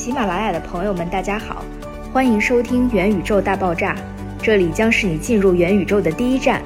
[0.00, 1.62] 喜马拉雅的朋友们，大家好，
[2.10, 3.94] 欢迎收听《元宇宙大爆炸》，
[4.42, 6.62] 这里将是你进入元宇宙的第一站。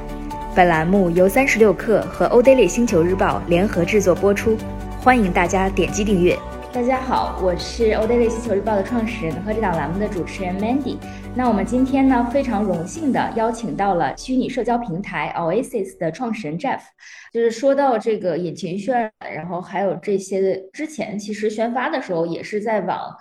[0.55, 4.57] 本栏目由三十六氪和欧 daily 星球日报联合制作播出，
[5.01, 6.39] 欢迎大家点击订阅。
[6.73, 10.97] 大家好，我是欧 daily 星球日报的创始人和这档栏目的主持人 Mandy。
[11.37, 16.81] 那我们今天呢，非常荣幸的邀请到了虚拟社交平台 Oasis 的创始人 Jeff。
[17.33, 23.13] 就是说到这个引擎渲染，然后还有这些之前其实宣发的时候，也是在往，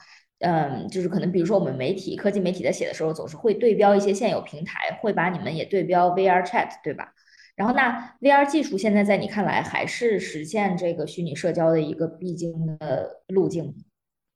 [0.41, 7.11] 嗯，就是可能比如说我们媒体、科技媒体在写的时候，总是会对标一些现有平台，会把你们也对标 VR Chat，对吧？
[7.55, 13.73] 然后那 VR 技术现在在你看来还是实现这个虚拟社交的一个必经的路径？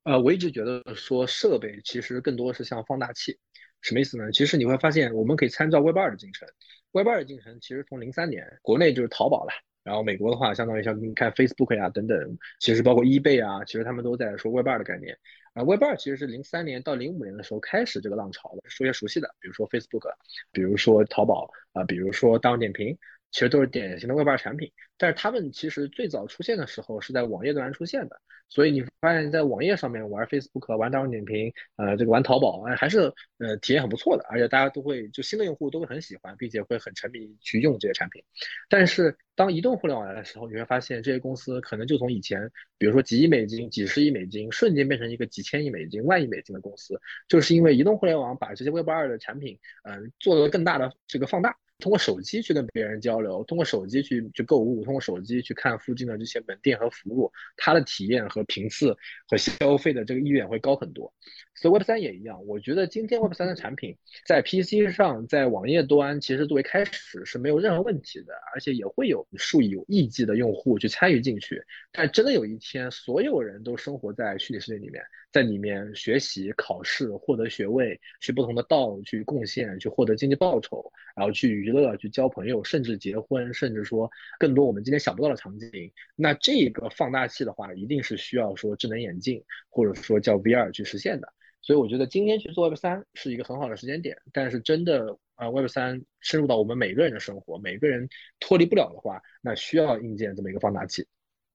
[0.04, 3.38] 呃，我一直觉得说设备其实更多是像放大器。
[3.82, 4.32] 什么意思呢？
[4.32, 6.48] 其实你会发现，我们可以参照 Web 二的进程。
[6.92, 9.52] Web 二的进程其实从零三年，国内就是淘宝了，
[9.84, 15.18] 然后美国的话，相当于像你看 Facebook 呀等等，其实包括 eBay 啊，其实他们都在说 Web 二的概念。
[15.54, 18.70] 啊，Web 二其实是零三年到零五年的时候开始这个浪潮的。
[18.70, 20.12] 说些熟悉的，比如说 Facebook，
[20.52, 22.98] 比如说淘宝啊，比如说大众点评。
[23.38, 38.24] 其实都是典型的 Web 二产品，但是他们其实最早出现的时候是在网页端出现的，所以你发现在网页上面玩 Facebook、玩大众点评，呃，这个玩淘宝，哎，还是呃体验很不错的，而且大家都会就新的用户都会很喜欢，并且会很沉迷去用这些产品。
[38.68, 42.50] 但是当移动互联网来的时候，你会发现这些公司可能就从以前，
[42.80, 51.56] 比如说几亿美金、几十亿美金，瞬间变成一个几千亿美金、万亿美金的公司，就是因为移动互联网把这些 Web 二的产品，嗯，做了更大的这个放大。
[51.80, 58.96] 通过手机去跟别人交流，通过手机去去购物，通过手机去看附近的这些门店和服务，他的体验和频次
[59.28, 61.14] 和消费的这个意愿会高很多。
[61.60, 71.64] 所以 Web 三也一样，我觉得今天 Web 三的产品在 PC 上，在网页端其实作为开始是没有任何问题的，而且也会有数以亿计的用户去参与进去。
[71.92, 75.04] 但真的有一天，所有人都生活在虚拟世界里面。
[75.30, 85.92] 在里面学习、考试、获得学位，去不同的道去贡献，去获得经济报酬，然后去娱乐、去交朋友，甚至结婚，甚至说更多我们今天想不到的场景。
[86.16, 91.32] 那这个放大器的话，一定是需要说智能眼镜，或者说叫 VR 去实现的。
[91.62, 94.18] 所以我觉得今天去做 Web 三是一个很好的时间点。
[94.32, 98.08] 但是真的啊，Web 三深入到我们每个人的生活，每个人
[98.40, 101.06] 脱离不了的话，那需要硬件这么一个放大器。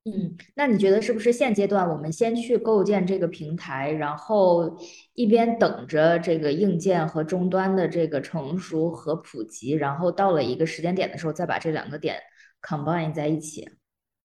[0.04, 4.76] 嗯，那你觉得是不是现阶段我们先去构建这个平台，然后
[5.14, 12.20] 一边等着这个硬件和终端的这个成熟和普及，然后到了一个时间点的时候，再把这两个点
[12.60, 13.68] combine 在一起？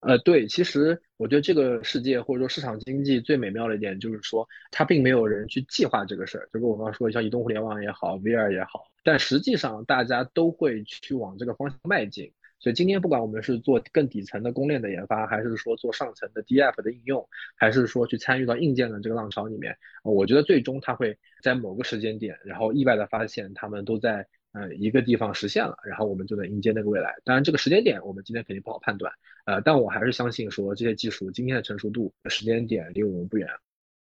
[0.02, 12.32] 呃，对，其实我觉得这个世界或者说市场经济最美妙的一点就是说，它并没有人去计划这个事儿，就跟我刚刚说，像移动互联网也好，VR 也好，但实际上大家都会去往这个方向迈进。
[12.60, 27.14] 所以今天不管我们是做更底层的公链的研发，还是说做上层的 DF 的应用，还是说去参与到硬件的这个浪潮里面，我觉得最终它会在某个时间点，然后意外的发现他们都在呃一个地方实现了，然后我们就能迎接那个未来。
[27.24, 29.12] 当然这个时间点我们今天肯定不好判断，
[29.46, 33.48] 呃，但我还是相信说这些技术今天的成熟度时间点离我们不远。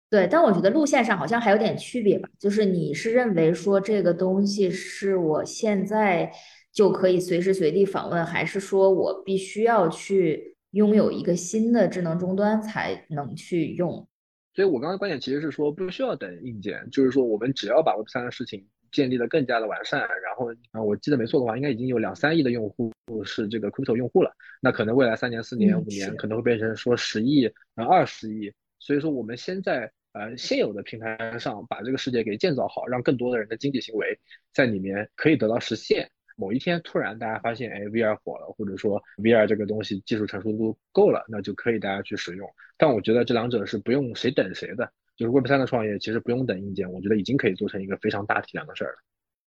[0.10, 6.32] 对，但我觉得路线上好像还有点区别吧，就是你是认为说这个东西是我现在。
[6.74, 14.08] 就可以随时随地访问，还是说我必须要去拥有一个新的智能终端才能去用？
[14.56, 22.92] 所以我刚刚观点其实是说，不需要等硬件，就是说我们只要把 Web 三的事情建立的更加的完善，然后啊，我记得没错的话，应该已经有两三亿的用户
[23.24, 24.32] 是这个 Crypto 用户了。
[24.62, 28.54] 那可能未来三年、四年、五年可能会变成说十亿、啊二十亿。
[28.80, 34.20] 所以说我们先在呃现有的平台上把这个世界给建造好，让更多的人的经济行为
[34.54, 36.10] 在里面可以得到实现。
[36.38, 42.50] 某一天突然大家发现，哎，VR 火了，或者说 VR 这个东西技术成熟度够了，那就可以大家去使用。
[42.78, 48.98] 但我觉得这两者是不用谁等谁的，就是 Web 三的创业其实不用等硬件，我觉得已经可以做成一个非常大体量的事儿了。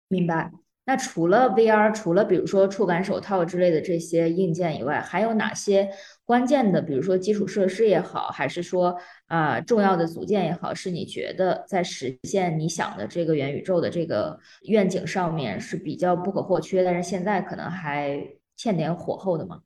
[0.09, 0.53] 明白。
[0.85, 5.89] 那除了 VR，除了比如说触感手套之类的这些硬件以外，还有哪些
[6.27, 8.95] 关键的，比如说基础设施也好，还是说
[9.27, 18.23] 啊重要的组件也好，是你觉得在实现你想的这个元宇宙的这个愿景上面是比较不可或缺，但是现在可能还
[18.55, 19.63] 欠点火候的吗？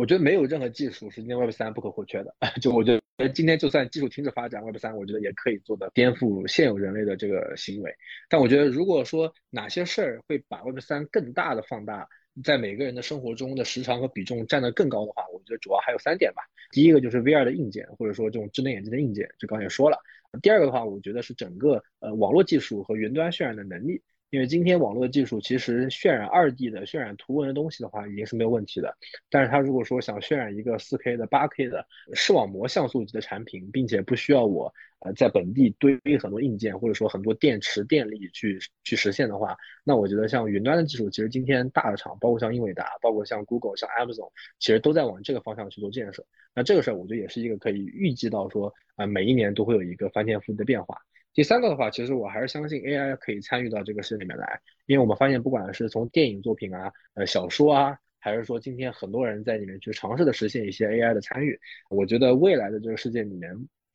[0.00, 2.34] 我觉得没有任何技术是今天 Web 三不可或缺的。
[2.62, 7.94] 就我觉得今天就算技术停止发展，Web 三我觉得也可以做的颠覆现有人类的这个行为。
[8.26, 12.08] 但我觉得如果说哪些事儿会把 Web 三更大的放大，
[12.42, 16.40] 在每个人的生活中的时长和比重占得更高的话，我觉得主要还有三点吧。
[16.70, 19.98] 第一个就是 VR 的硬件，或者说这种智能眼镜的硬件，就刚才也说了。
[20.40, 24.00] 第二个的话，我觉得是整个呃网络技术和云端渲染的能力。
[24.30, 28.96] 因为今天网络技术其实渲染二 D 的、渲染图文的东西的话，已经是没有问题的。
[29.28, 31.84] 但是它如果说想渲染一个 4K 的、8K 的
[32.14, 44.30] 视网膜像素级的产品，并且不需要我呃在本地堆很多硬件或者说很多电池电力去去实现的话，那我觉得像云端的技术，其实今天大的厂，包括像英伟达，包括像 Google、像 Amazon，
[44.60, 46.24] 其实都在往这个方向去做建设。
[46.54, 51.00] 那这个事儿，我觉得也是一个可以预计到说啊，每一年都会有一个翻天覆地的变化。
[51.32, 63.54] 第三个的话，其实我还是相信 AI 可以参与到这个事里面来，因为我们发现，不管是从电影作品啊、呃小说啊，还是说今天很多人在里面去尝试的实现一些 AI 的参与，我觉得未来的这个世界里面，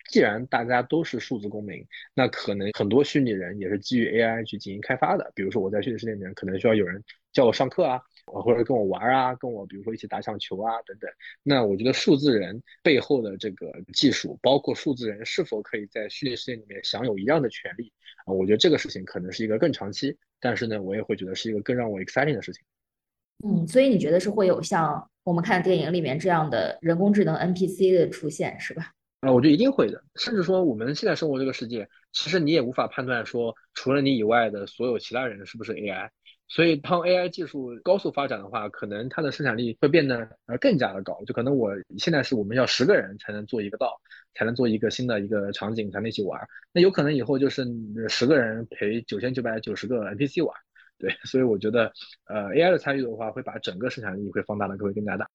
[0.09, 5.31] 既然大家都是数字公民，那可能很多虚拟人也是基于 AI 去进行开发的。
[5.35, 7.03] 比如说我在虚拟世界里面，可能需要有人
[7.33, 8.01] 叫我上课啊。
[8.27, 11.07] 或者跟我玩啊，跟我比如说一起打场球啊等等。
[11.43, 17.93] 那我觉得数字人背后的这个技术，包括数字人是否可以在虚拟世界里面享有一样的权利
[18.25, 22.63] 啊，我觉得这个事情可能是一个更长期，但是呢，我也会觉得是一个更让我 exciting 的事情。
[23.45, 28.91] 嗯，所以你觉得是会有像我们看电影里面这样的人工智能 NPC 的出现，是吧？
[29.25, 30.03] 啊，我觉得一定会的。
[30.15, 36.09] 甚至说我们现在生活这个世界，其实你也无法判断说除了你以外的所有其他人是不是 AI。
[36.47, 41.23] 所以，当 AI 技术高速发展的话，可能它的生产力会变得呃更加的高。
[41.25, 43.99] 就可能我现在是我们要十个人才能做一个道，
[44.35, 46.39] 才能做一个新的一个场景，才能一起玩。
[46.71, 47.65] 那有可能以后就是
[48.07, 50.55] 十个人陪九千九百九十个 NPC 玩。
[50.99, 51.91] 对，所以我觉得，
[52.25, 55.27] 呃，AI 的参与的话，会把整个生产力会放大的会更加大。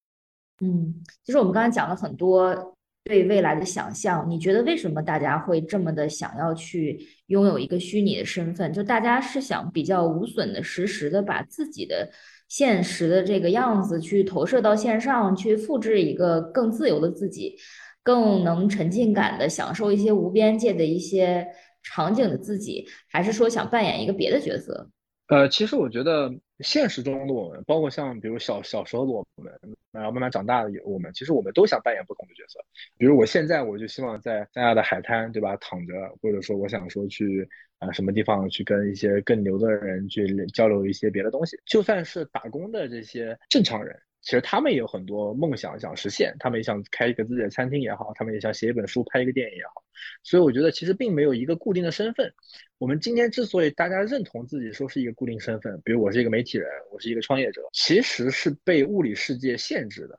[0.62, 0.94] 嗯，
[1.24, 2.76] 其实我们刚才讲了很多。
[3.04, 8.72] 对未来的想象，你觉得为什么大家会这么的想要去拥有一个虚拟的身份？
[8.72, 12.10] 就大家是想比较无损的、实时的把自己的
[12.48, 17.56] 现实的这个样子去投射到线上，去复制一个更自由的自己，
[18.02, 21.46] 更能沉浸感的享受一些无边界的一些
[21.82, 24.90] 场景的自己，还是说想扮演一个别的角色？
[25.28, 26.30] 呃，其实我觉得
[26.62, 29.52] 现实中的我们，包括像比如小小时候的我们，
[29.92, 32.60] 然后慢慢长大的我们，其实我们都想扮演不同的角色。
[32.96, 37.48] 比如我现在，我就希望在三亚的海滩，对吧，躺着，或者说我想说去
[37.78, 41.56] 啊什么地方去跟一些更牛的人去交流一些别的东西。
[41.66, 43.98] 就算是打工的这些正常人。
[44.22, 49.82] 其实他们也有很多梦想想实现，他们也想开一个自己的餐厅也好，他们也想写一本书、拍一个电影也好。
[50.22, 52.32] 所以我觉得其实并没有一个固定的身份。
[52.78, 60.18] 我们今天之所以大家认同自己说是一个固定身份，比如我是一个媒体人，我是一个创业者，其实是被物理世界限制的。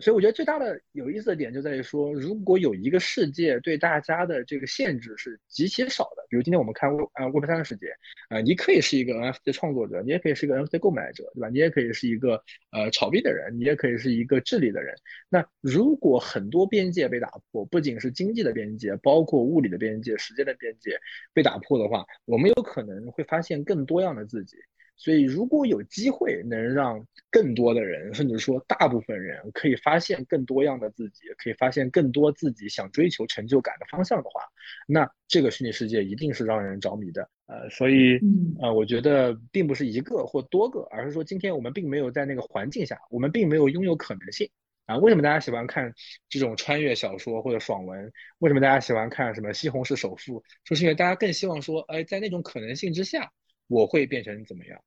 [0.00, 7.88] 所以我觉得最大的有意思的点就在于说，如果有一个世界对大家的这个限制是极其少的，比如今天我们看 Web 呃 Web 三的世界，
[8.28, 11.48] 啊，你可以是一个 NFT 创作者，你也可以是一个 NFT 购买者，对吧？
[11.48, 12.42] 你也可以是一个
[12.72, 14.94] 呃炒币的人，你也可以是一个治理的人。
[15.28, 20.98] 那如果很多边界被打破，不仅是经济的边界，包括物理的边界、时间的边界
[21.34, 24.56] 被打破的话，我们有可能会发现更多样的自己。
[25.02, 34.42] 所以，如果有机会能让更多的人，甚至说大部分人，可以发现更多样的自己，可以发现更多自己想追求成就感的方向的话，
[34.86, 37.30] 那这个虚拟世界一定是让人着迷的。
[37.46, 38.20] 呃，所以，
[38.60, 44.50] 呃，我觉得并不是一个或多个，而是说今天我们并没有在那个环境下，我们并没有拥有可能性
[44.84, 44.98] 啊。
[44.98, 45.94] 为什么大家喜欢看
[46.28, 48.12] 这种穿越小说或者爽文？
[48.40, 50.40] 为什么大家喜欢看什么《西红柿首富》？
[50.62, 53.32] 就是因为大家更希望说，哎，在那种可能性之下，
[53.66, 54.78] 我会变成怎么样？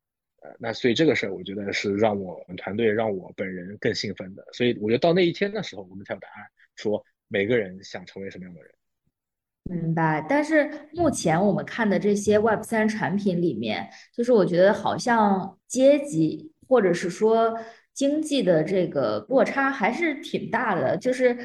[0.60, 4.46] 那所以这个事儿，我觉得是让我们团队、让我本人更兴奋的。
[4.54, 6.46] 所以我觉得到那一天的时候，我们才有答案，
[6.76, 8.72] 说每个人想成为什么样的人。
[9.64, 10.26] 明白。
[10.28, 17.58] 但是目前我们看的这些 Web 三产品里面，就是我觉得好像阶级或者是说
[17.94, 20.98] 经济的这个落差还是挺大的。
[20.98, 21.38] 就是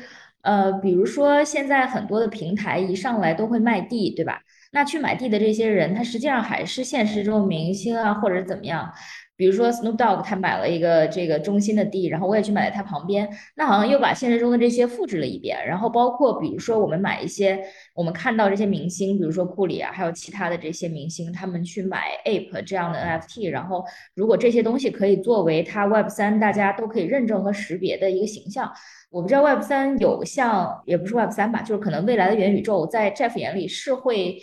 [0.42, 4.42] 呃，比如说现在很多的平台一上来都会卖地，对吧？
[4.72, 8.92] 那去买地的这些人，他实际上还是现实中明星啊，或者怎么样？
[9.36, 15.64] 比如说 Snoop Dogg，他买了一个这个中心的地，然后我也去买在他旁边，那好像又把现实中的这些复制了一遍。
[15.64, 17.56] 然后包括比如说我们买一些，
[17.94, 23.84] 我们看到这些明星，比如说库里啊，还有其他的这些明星，他们去买 Ape 这样的 NFT，然后
[24.16, 28.68] 如果这些东西可以作为他 Web 三大家都可以认证和识别的一个形象。
[29.10, 34.36] 我不知道 Web 三有像，也不是 Web 三吧，就是可能未来的元宇宙，在 Jeff 眼里是会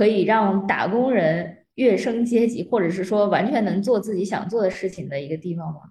[0.00, 5.82] 可以让打工人跃升阶级，或者是说完全能做自己想做的事情的一个地方吗？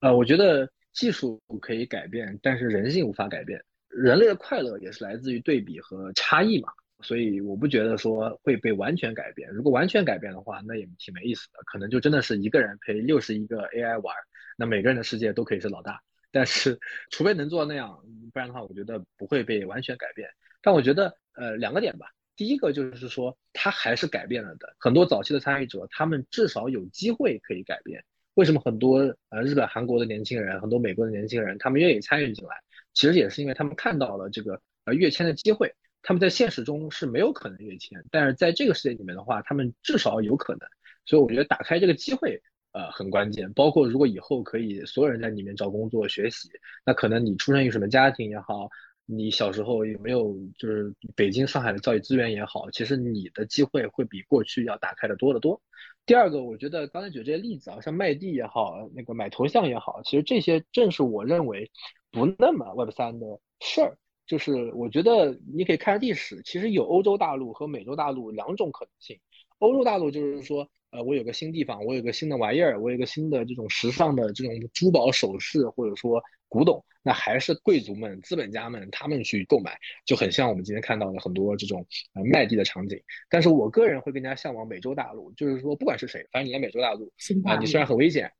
[0.00, 3.62] 呃，我觉得技术可以改变，但是人性无法改变。
[3.88, 6.70] 人类的快乐也是来自于对比和差异嘛，
[7.02, 9.50] 所以我不觉得说会被完全改变。
[9.50, 14.16] 如果完全改变的话，那也挺没意思的，可能就真的是一个人陪六十一个 AI 玩，
[14.56, 16.00] 那每个人的世界都可以是老大。
[16.30, 16.80] 但是，
[17.10, 18.00] 除非能做到那样，
[18.32, 20.26] 不然的话，我觉得不会被完全改变。
[20.62, 22.06] 但我觉得，呃，两个点吧。
[22.42, 24.74] 第一个就是说，它还是改变了的。
[24.76, 28.04] 很多早期的参与者，他们至少有机会可以改变。
[28.34, 32.56] 为什么很多呃日本、韩国的年轻人，很多美国的年轻人，他们愿意参与进来？
[32.94, 35.72] 其实也是因为他们看到了这个呃跃迁的机会。
[36.02, 40.68] 他们在现实中是没有可能跃迁，但是在这个世界里面的话，他们至少有可能。
[41.06, 43.52] 所以我觉得打开这个机会呃很关键。
[43.52, 46.50] 包括如果以后可以所有人在里面找工作、学习，
[46.84, 48.68] 那可能你出生于什么家庭也好。
[49.04, 55.60] 你小时候有没有就是北京、上海的教育资源也好，其实你的机会会比过去要打开的多得多。
[56.06, 61.70] 第二个，我觉得刚才举这些例子啊，像卖地也好，那个买头像也好，其实这些正是我认为
[62.10, 63.26] 不那么 Web 三的
[63.60, 63.98] 事儿。
[64.26, 69.18] 就是我觉得你可以看历史，其实有欧洲大陆和美洲大陆两种可能性。
[69.58, 70.68] 欧洲大陆就是说。
[70.92, 83.02] 呃，我有个新地方，我有个新的玩意儿，我有个新的这种时尚的这种珠宝首饰，或者说古董，那还是贵族们、资本家们他们去购买，就很像我们今天看到的很多这种呃卖地的场景。
[83.30, 87.10] 但是我个人会更加向往美洲大陆，就是说不管是谁，反正你在美洲大陆
[87.44, 88.30] 啊，你虽然很危险。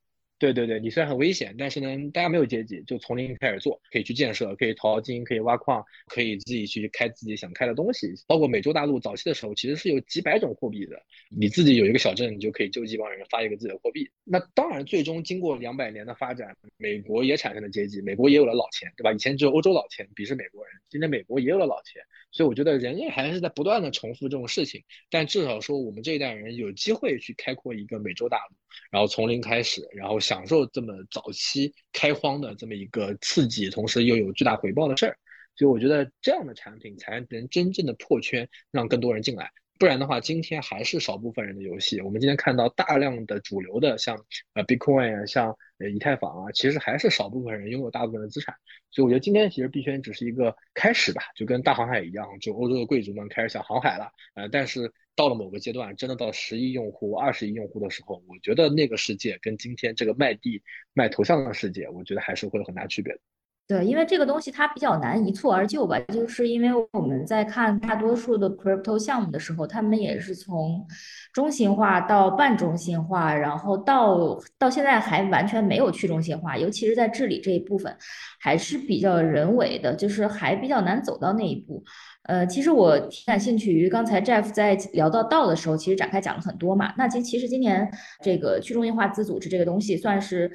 [0.43, 8.13] 对对对，你虽然很危险，但是呢，大家没有阶级，就从零开始做，可以去建设，可以淘金，可以挖矿，可以自己去开自己想开的东西。
[8.27, 14.11] 包括美洲大陆早期的时候，其实是有几百种货币的，你自己有一个小镇，你就可以救济帮人发一个自己的货币。
[14.25, 19.13] 那当然，最终经过两百年的发展，美国也产生了阶级，美国也有了老钱，对吧？
[19.13, 22.03] 以前只有欧洲老钱鄙视美国人，今天美国也有了老钱。
[22.33, 28.57] 所以我觉得人类还是在不断的重复这种事情，但至少说我们这一代人有机会去开阔一个美洲大陆，
[28.91, 35.19] 然后从零开始，然后享受这么早期开荒的这么一个刺激，同时又有巨大回报的事儿。
[35.55, 39.51] 所以我觉得这样的产品才能真正的破圈，让更多人进来。
[39.83, 42.01] 不然的话，今天还是少部分人的游戏。
[42.03, 44.17] 我们今天看到大量的主流的，像
[44.55, 48.55] 呃 Bitcoin 啊，像呃以太坊啊，其实还是少部分人拥有大部分的资产。
[48.93, 54.09] 所以我觉得今天其实币圈只是一个开始吧，就跟大航海一样，就欧洲的贵族们开始想航海了。
[54.37, 60.63] 呃，但是到了某个阶段，真的到十亿用户、二十亿用户的时候，我觉得那个世界跟今天这个卖地
[60.93, 63.21] 卖头像的世界，我觉得还是会有很大区别的。
[63.73, 70.87] 对，因为这个东西它比较难一蹴而就吧，就是因为我们在看大多数的 crypto 项目的时候，他们也是从
[71.33, 77.97] 中心化到半中心化，然后到到现在还完全没有去中心化，尤其是在治理这一部分，
[78.39, 81.83] 还是比较人为的，就是还比较难走到那一步。
[82.25, 86.93] 呃，其实我挺感兴趣于刚才 Jeff 在聊到道的时候，其实展开讲了很多嘛。
[86.99, 87.91] 那其其实今年
[88.23, 90.53] 这个去中心化自组织这个东西算是。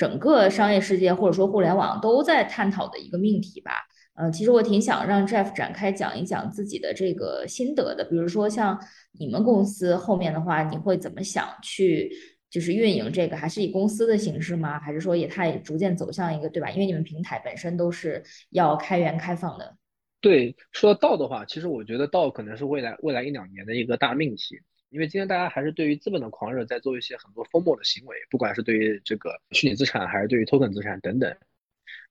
[0.00, 3.72] 整个商业世界或者说互联网都在探讨的一个命题吧。
[4.14, 8.02] 呃，其实我挺想让 Jeff 展开讲一讲自己的这个心得的。
[8.08, 8.80] 比如说像
[9.18, 12.10] 你们公司后面的话，你会怎么想去
[12.48, 13.36] 就是运营这个？
[13.36, 14.80] 还是以公司的形式吗？
[14.80, 16.70] 还是说也它也逐渐走向一个对吧？
[16.70, 19.76] 因为你们平台本身都是要开源开放的。
[20.22, 24.56] 对，说到道的话，其实我觉得道可能是未来未来一两年的一个大命题。
[24.90, 31.34] 因为今天大家还是对于资本的狂热在做一些很多疯魔的行为，不管是对于这个虚拟资产还是对于 token 资产等等。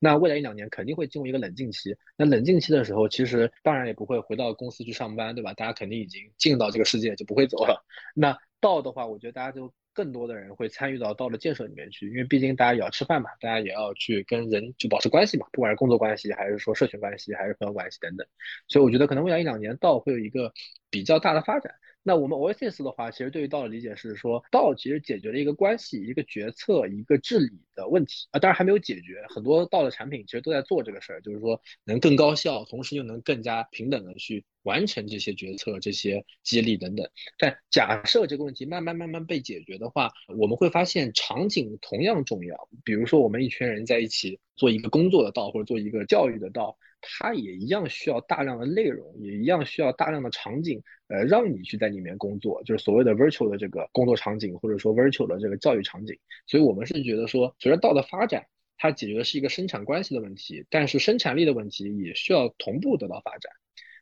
[0.02, 1.96] 那未来一两年肯定会进入一个冷静期。
[2.16, 5.54] 那冷静期的时候，其实当然也不会回到公司去上班，对吧？
[5.54, 7.86] 大家肯定已经进到这个世界就不会走了。
[8.16, 18.26] 那道的话，我觉得大家就更多的人会参与到道的建设里面去，因为毕竟大家也要吃饭嘛，大家也要去跟人就保持关系嘛，不管是工作关系还是说社群关系还是朋友关系等等。
[18.70, 20.54] 所以我觉得可能未来一两年道会有一个
[20.90, 21.74] 比较大的发展。
[22.10, 29.24] 那我们 Oasis 的话，其实对于道的理解是说，道其实解决了一个关系、一个决策、一个治理的问题啊，当然还没有解决。
[29.30, 37.08] 很多道的产品其实都在做这个事儿，就是说能更高效，同时又能更加平等的去完成这些决策、这些激励等等。
[37.38, 42.70] 但假设这个问题慢慢慢慢被解决的话，我们会发现场景同样重要。
[42.84, 46.76] 比如说，我们一群人在一起做一个工作的道，或者做一个教育的道。
[47.02, 56.18] 它也一样需要大量的内容，也一样需要大量的场景，呃，让你去在里面工作，就是所谓的 virtual 的这个工作场景，或者说 virtual 的这个教育场景。
[56.46, 58.46] 所以，我们是觉得说，随着道的发展，
[58.78, 63.52] 它解决的是一个生产关系的问题，但是生产力的问题也需要同步得到发展。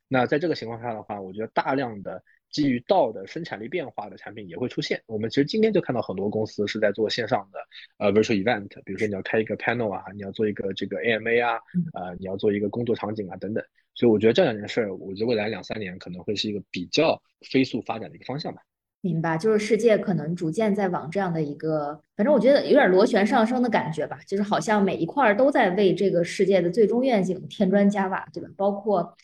[0.07, 2.23] 那在这个情况下的话，我觉得大量的。
[2.49, 5.01] 基于道的生产力变化的产品也会出现。
[5.05, 7.59] 我们其实今天就看到很多公司是在做线上的
[7.97, 11.59] 呃 virtual event，比如说你要开一个 panel 啊，你要做一个这个 AMA 啊，
[11.93, 13.63] 呃，你要做一个工作场景啊等等。
[13.93, 18.61] 所以我觉得这两件事，我觉得未来两三年可能会是一个比较飞速发展的一个方向吧。
[19.01, 28.49] 明白，就是世界可能逐渐在往这样的一个，反正我觉得有点螺旋上升的感觉吧，就是好像每一块都在为这个世界的最终愿景添砖加瓦，对吧？
[28.55, 29.15] 包括。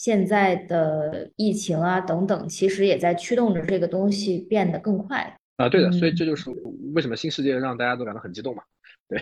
[0.00, 5.68] 现在的疫情啊等等，其实也在驱动着这个东西变得更快啊。
[5.68, 6.48] 对的，所以这就是
[6.94, 8.62] 为什么新世界让大家都感到很激动嘛。
[9.10, 9.20] 对，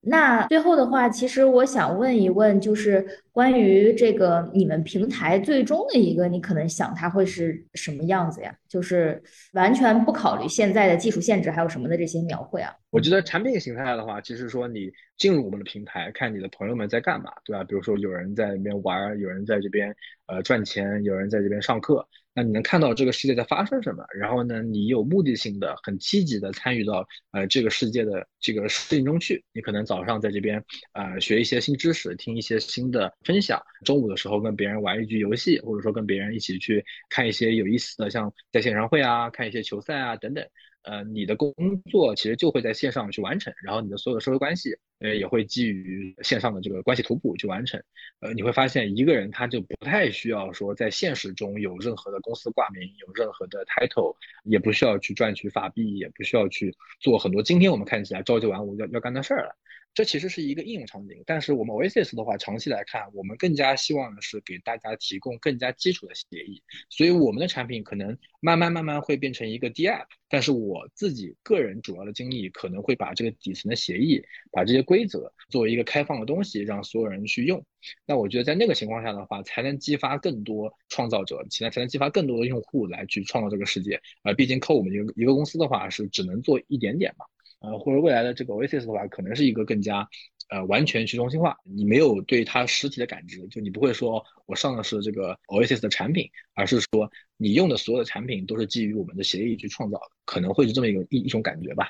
[0.00, 8.54] 那最后的话，其实我想问一问，就是关于这个你们平台最终的一个，你可能想它会是什么样子呀？
[8.66, 12.72] 就是完全不考虑现在的技术限制还有什么的这些描绘啊？
[12.94, 17.64] 我觉得产品形态的话，其实说你进入我们的平台，看你的朋友们在干嘛，对吧？
[17.64, 19.92] 比如说有人在那边玩，有人在这边
[20.26, 22.08] 呃赚钱，有人在这边上课。
[22.32, 29.44] 那你能看到这个世界在发生什么，然后呢，你有目的性的、很积极的参与到呃这个世界的这个事情中去。
[29.52, 40.46] 你可能早上在这边啊学一些新知识，听一些新的分享；中午的时候跟别人玩一局游戏，或者说跟别人一起去看一些有意思的，像在线上会啊，看一些球赛啊等等。
[40.84, 41.52] 呃，你的工
[41.90, 47.82] 作其实就会在线上去完成，然后你的所有的社会关系，呃，也会基于线上的这个关系图谱去完成。
[48.20, 54.14] 呃，你会发现一个人他就不太需要说在现实中有任何的公司挂名，有任何的 title，
[54.44, 59.56] 也不需要去赚取法币，也不需要去做很多今天我们看起来朝九晚五要要干的事儿了。
[59.94, 66.60] 这其实是一个应用场景，但是我们 Oasis 的话，长期来看，我们更加希望的是给大家提供更加基础的协议，
[66.90, 74.20] 所以我们的产品可能慢慢慢慢会变成一个 D App，但是我自己个人主要的精力可能会把这个底层的协议，
[74.50, 77.64] 把这些规则作为一个开放的东西，让所有人去用。
[78.04, 84.00] 那我觉得在那个情况下的话，才能激发更多创造者，其他才能激发更多的用户来去创造这个世界。
[84.24, 87.24] 呃，毕竟靠我们一个一个公司的话，是只能做一点点嘛。
[87.64, 90.06] 呃，或者未来的这个 Oasis 的话，可能是一个更加，
[90.50, 91.56] 呃，完全去中心化。
[91.64, 101.88] 你没有对它实体的感知，就你不会说我上的是这个 Oasis 的产品，而是说你用的所有的产品都是基于我们的协议去创造的，可能会是这么一个一一种感觉吧。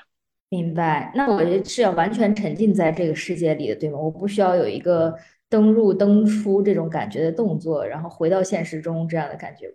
[0.49, 1.11] 明白。
[1.15, 3.97] 那我是要完全沉浸在这个世界里的，对吗？
[3.99, 5.13] 我不需要有一个
[5.49, 9.73] 登入登出这种感觉的动作，然后回到现实中这样的感觉。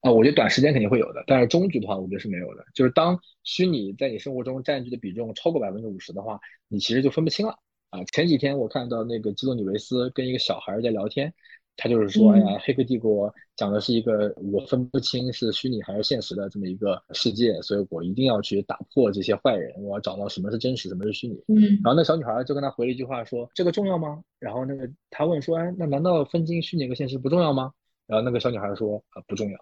[0.00, 2.64] 啊，我觉得短时间肯定会有的，但是中局的话，我觉得是没有的。
[2.72, 6.38] 就是当虚拟在你生活中占据的比重超过百分之五十的话，
[6.68, 7.58] 你其实就分不清了
[7.90, 8.04] 啊。
[8.12, 11.34] 前几天我看到那个基多里维斯跟一个小孩在聊天，
[11.76, 21.34] 他就是说，哎呀，《黑客帝国》讲的是一个我分不清是虚拟还是现实的这么一个世界，所以我一定要去打破这些坏人，我要找到什么是真实，什么是虚拟。
[21.48, 21.80] 嗯。
[21.82, 24.22] 然后那小女孩就跟他回了一句话，说这个重要吗？
[24.38, 27.72] 然后那个他问说，哎，那难道分清虚拟和现实不重要吗？
[28.06, 29.58] 然后那个小女孩说，啊，不重要。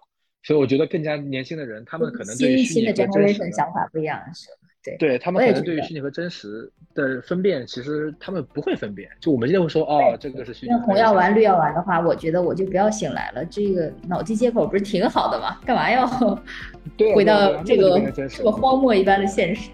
[0.47, 4.47] 所以我觉得更加年轻的人，他们可能对于虚拟和真实想法不一样，是
[4.81, 9.09] 对，对他们可能对于虚拟和真实的分辨，其实他们不会分辨。
[9.19, 10.71] 就我们就会说，哦，这个是虚拟。
[10.71, 13.43] 那红药丸、绿药丸的话，我觉得我就不要醒来了。
[13.43, 15.59] 这个脑机接口不是挺好的吗？
[15.65, 16.07] 干嘛要
[17.13, 19.69] 回到这个这么荒漠一般的现实？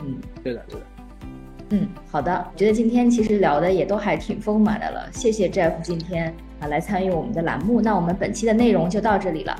[0.00, 0.86] 嗯，对的，对的。
[1.68, 2.32] 嗯，好的。
[2.54, 5.10] 我觉得今天其实聊的也都还挺丰满的了。
[5.12, 7.82] 谢谢 Jeff 今天啊来参与我们的栏目。
[7.82, 9.54] 那我们本期的内容就到这里了。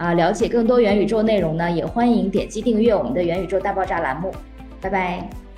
[0.00, 4.32] 啊，了解更多元宇宙内容呢，也欢迎点击订阅我们的元宇宙大爆炸栏目。
[4.80, 5.49] 拜拜。